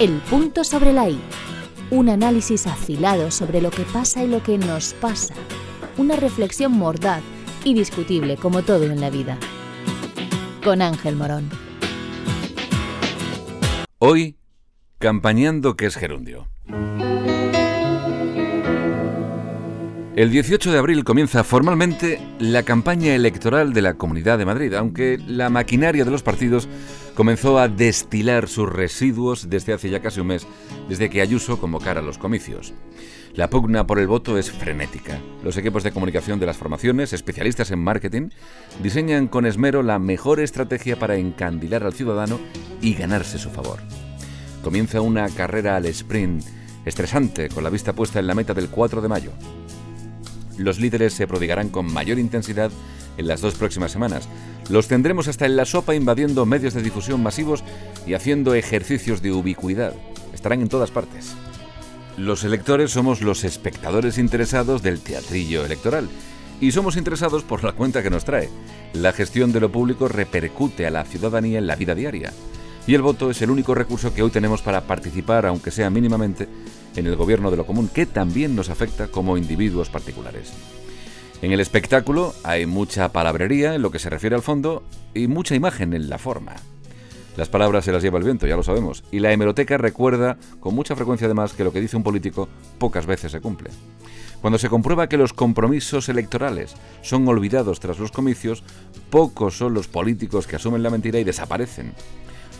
[0.00, 1.20] El punto sobre la I.
[1.90, 5.34] Un análisis afilado sobre lo que pasa y lo que nos pasa.
[5.98, 7.20] Una reflexión mordaz
[7.64, 9.36] y discutible como todo en la vida.
[10.64, 11.50] Con Ángel Morón.
[13.98, 14.38] Hoy,
[14.98, 16.48] campañando que es gerundio.
[20.20, 25.18] El 18 de abril comienza formalmente la campaña electoral de la Comunidad de Madrid, aunque
[25.26, 26.68] la maquinaria de los partidos
[27.14, 30.46] comenzó a destilar sus residuos desde hace ya casi un mes,
[30.90, 32.74] desde que Ayuso convocara los comicios.
[33.32, 35.18] La pugna por el voto es frenética.
[35.42, 38.28] Los equipos de comunicación de las formaciones, especialistas en marketing,
[38.82, 42.38] diseñan con esmero la mejor estrategia para encandilar al ciudadano
[42.82, 43.78] y ganarse su favor.
[44.62, 46.44] Comienza una carrera al sprint
[46.84, 49.32] estresante, con la vista puesta en la meta del 4 de mayo
[50.60, 52.70] los líderes se prodigarán con mayor intensidad
[53.16, 54.28] en las dos próximas semanas.
[54.68, 57.64] Los tendremos hasta en la sopa invadiendo medios de difusión masivos
[58.06, 59.94] y haciendo ejercicios de ubicuidad.
[60.32, 61.34] Estarán en todas partes.
[62.16, 66.08] Los electores somos los espectadores interesados del teatrillo electoral
[66.60, 68.50] y somos interesados por la cuenta que nos trae.
[68.92, 72.32] La gestión de lo público repercute a la ciudadanía en la vida diaria
[72.86, 76.48] y el voto es el único recurso que hoy tenemos para participar, aunque sea mínimamente,
[76.96, 80.52] en el gobierno de lo común, que también nos afecta como individuos particulares.
[81.42, 84.82] En el espectáculo hay mucha palabrería en lo que se refiere al fondo
[85.14, 86.54] y mucha imagen en la forma.
[87.36, 90.74] Las palabras se las lleva el viento, ya lo sabemos, y la hemeroteca recuerda con
[90.74, 93.70] mucha frecuencia además que lo que dice un político pocas veces se cumple.
[94.40, 98.64] Cuando se comprueba que los compromisos electorales son olvidados tras los comicios,
[99.10, 101.92] pocos son los políticos que asumen la mentira y desaparecen.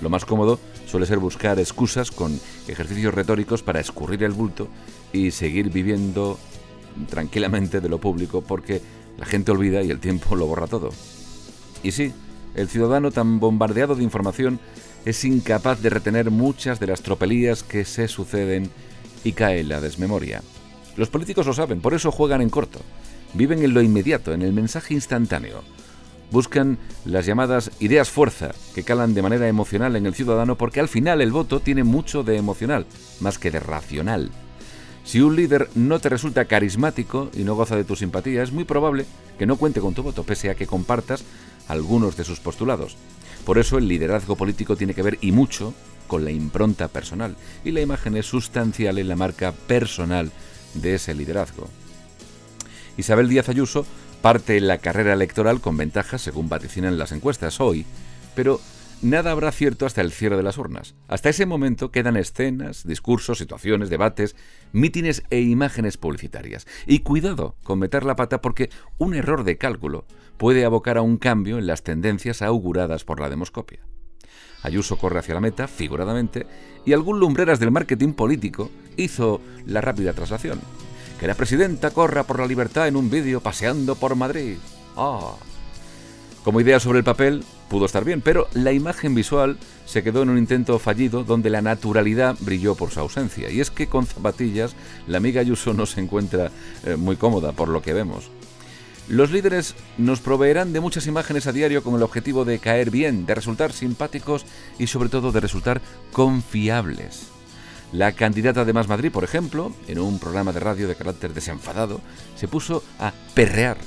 [0.00, 4.68] Lo más cómodo suele ser buscar excusas con ejercicios retóricos para escurrir el bulto
[5.12, 6.38] y seguir viviendo
[7.08, 8.80] tranquilamente de lo público porque
[9.18, 10.90] la gente olvida y el tiempo lo borra todo.
[11.82, 12.12] Y sí,
[12.54, 14.58] el ciudadano tan bombardeado de información
[15.04, 18.70] es incapaz de retener muchas de las tropelías que se suceden
[19.24, 20.42] y cae en la desmemoria.
[20.96, 22.80] Los políticos lo saben, por eso juegan en corto.
[23.34, 25.62] Viven en lo inmediato, en el mensaje instantáneo
[26.30, 30.88] buscan las llamadas ideas fuerza, que calan de manera emocional en el ciudadano porque al
[30.88, 32.86] final el voto tiene mucho de emocional,
[33.20, 34.30] más que de racional.
[35.04, 38.64] Si un líder no te resulta carismático y no goza de tu simpatía, es muy
[38.64, 39.06] probable
[39.38, 41.24] que no cuente con tu voto, pese a que compartas
[41.68, 42.96] algunos de sus postulados.
[43.44, 45.74] Por eso el liderazgo político tiene que ver y mucho
[46.06, 50.30] con la impronta personal, y la imagen es sustancial en la marca personal
[50.74, 51.68] de ese liderazgo.
[52.96, 53.86] Isabel Díaz Ayuso
[54.20, 57.86] parte la carrera electoral con ventajas según vaticinan las encuestas hoy,
[58.34, 58.60] pero
[59.02, 60.94] nada habrá cierto hasta el cierre de las urnas.
[61.08, 64.36] Hasta ese momento quedan escenas, discursos, situaciones, debates,
[64.72, 66.66] mítines e imágenes publicitarias.
[66.86, 70.04] Y cuidado con meter la pata porque un error de cálculo
[70.36, 73.80] puede abocar a un cambio en las tendencias auguradas por la demoscopia.
[74.62, 76.46] Ayuso corre hacia la meta, figuradamente,
[76.84, 80.60] y algún lumbreras del marketing político hizo la rápida traslación
[81.20, 84.56] que la presidenta corra por la libertad en un vídeo paseando por Madrid.
[84.96, 85.34] Ah.
[86.42, 90.30] Como idea sobre el papel, pudo estar bien, pero la imagen visual se quedó en
[90.30, 93.50] un intento fallido donde la naturalidad brilló por su ausencia.
[93.50, 94.74] Y es que con zapatillas
[95.06, 96.50] la amiga Ayuso no se encuentra
[96.86, 98.30] eh, muy cómoda por lo que vemos.
[99.06, 103.26] Los líderes nos proveerán de muchas imágenes a diario con el objetivo de caer bien,
[103.26, 104.46] de resultar simpáticos
[104.78, 105.82] y sobre todo de resultar
[106.12, 107.28] confiables.
[107.92, 112.00] La candidata de Más Madrid, por ejemplo, en un programa de radio de carácter desenfadado,
[112.36, 113.78] se puso a perrear,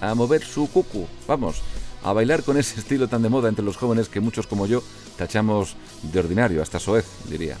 [0.00, 1.62] a mover su cucu, vamos,
[2.02, 4.82] a bailar con ese estilo tan de moda entre los jóvenes que muchos como yo
[5.16, 7.56] tachamos de ordinario, hasta soez, diría.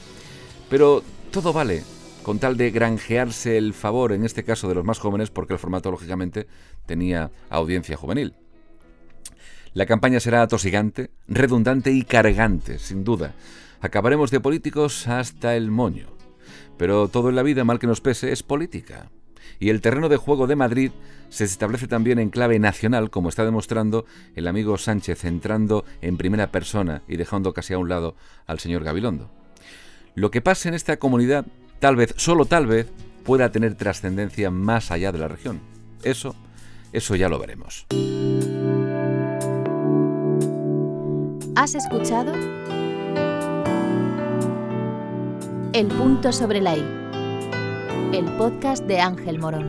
[0.68, 1.84] Pero todo vale,
[2.24, 5.60] con tal de granjearse el favor, en este caso de los más jóvenes, porque el
[5.60, 6.48] formato, lógicamente,
[6.84, 8.34] tenía audiencia juvenil.
[9.72, 13.34] La campaña será atosigante, redundante y cargante, sin duda.
[13.82, 16.06] Acabaremos de políticos hasta el moño.
[16.78, 19.10] Pero todo en la vida, mal que nos pese, es política.
[19.58, 20.92] Y el terreno de juego de Madrid
[21.30, 24.06] se establece también en clave nacional, como está demostrando
[24.36, 28.14] el amigo Sánchez entrando en primera persona y dejando casi a un lado
[28.46, 29.32] al señor Gabilondo.
[30.14, 31.44] Lo que pase en esta comunidad,
[31.80, 32.86] tal vez, solo tal vez,
[33.24, 35.60] pueda tener trascendencia más allá de la región.
[36.04, 36.36] Eso,
[36.92, 37.86] eso ya lo veremos.
[41.56, 42.32] ¿Has escuchado?
[45.72, 46.84] El punto sobre la I.
[48.12, 49.66] El podcast de Ángel Morón.